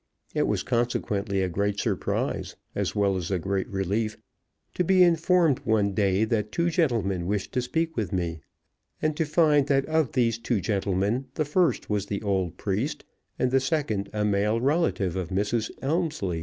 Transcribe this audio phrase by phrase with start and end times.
[0.33, 4.17] It was consequently a great surprise, as well as a great relief,
[4.73, 8.39] to be informed one day that two gentlemen wished to speak with me,
[8.99, 13.05] and to find that of these two gentlemen the first was the old priest,
[13.37, 15.69] and the second a male relative of Mrs.
[15.83, 16.39] Elmslie.